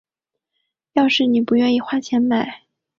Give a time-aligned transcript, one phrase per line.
[0.93, 2.63] 要是妳不愿意花钱买